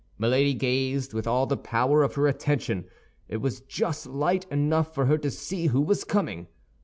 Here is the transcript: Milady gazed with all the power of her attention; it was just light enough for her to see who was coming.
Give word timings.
Milady 0.17 0.55
gazed 0.55 1.13
with 1.13 1.27
all 1.27 1.45
the 1.45 1.55
power 1.55 2.01
of 2.01 2.15
her 2.15 2.25
attention; 2.27 2.85
it 3.29 3.37
was 3.37 3.61
just 3.61 4.07
light 4.07 4.47
enough 4.49 4.95
for 4.95 5.05
her 5.05 5.19
to 5.19 5.29
see 5.29 5.67
who 5.67 5.79
was 5.83 6.03
coming. 6.03 6.47